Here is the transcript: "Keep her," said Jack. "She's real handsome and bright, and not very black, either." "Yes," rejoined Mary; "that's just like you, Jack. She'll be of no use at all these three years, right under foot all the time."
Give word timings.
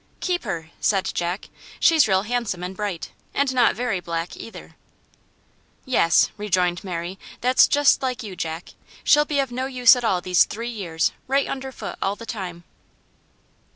"Keep 0.19 0.45
her," 0.45 0.71
said 0.79 1.11
Jack. 1.13 1.49
"She's 1.79 2.07
real 2.07 2.23
handsome 2.23 2.63
and 2.63 2.75
bright, 2.75 3.11
and 3.35 3.53
not 3.53 3.75
very 3.75 3.99
black, 3.99 4.35
either." 4.35 4.75
"Yes," 5.85 6.31
rejoined 6.37 6.83
Mary; 6.83 7.19
"that's 7.41 7.67
just 7.67 8.01
like 8.01 8.23
you, 8.23 8.35
Jack. 8.35 8.69
She'll 9.03 9.25
be 9.25 9.39
of 9.39 9.51
no 9.51 9.67
use 9.67 9.95
at 9.95 10.03
all 10.03 10.19
these 10.19 10.45
three 10.45 10.71
years, 10.71 11.11
right 11.27 11.47
under 11.47 11.71
foot 11.71 11.97
all 12.01 12.15
the 12.15 12.25
time." 12.25 12.63